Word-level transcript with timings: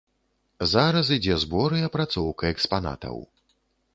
Зараз 0.71 1.11
ідзе 1.17 1.35
збор 1.43 1.77
і 1.79 1.85
апрацоўка 1.89 2.43
экспанатаў. 2.53 3.23